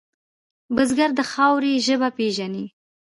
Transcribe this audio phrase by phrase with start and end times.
[0.75, 2.65] بزګر د خاورې ژبه پېژني